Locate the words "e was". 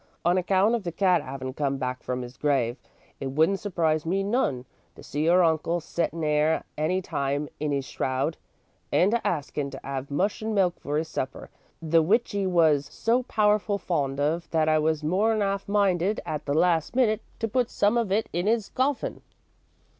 12.33-12.87